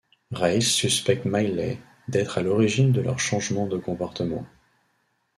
Reis 0.31 0.61
suspecte 0.71 1.25
Mailley 1.27 1.77
d'être 2.07 2.39
à 2.39 2.41
l'origine 2.41 2.91
de 2.91 3.01
leur 3.01 3.19
changement 3.19 3.67
de 3.67 3.77
comportement. 3.77 4.43